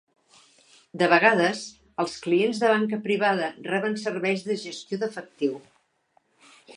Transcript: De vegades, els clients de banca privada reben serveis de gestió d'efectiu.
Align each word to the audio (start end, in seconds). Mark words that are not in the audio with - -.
De 1.01 1.09
vegades, 1.11 1.59
els 2.03 2.15
clients 2.23 2.63
de 2.63 2.71
banca 2.73 2.99
privada 3.05 3.49
reben 3.69 3.99
serveis 4.07 4.47
de 4.49 4.57
gestió 4.67 4.99
d'efectiu. 5.03 5.61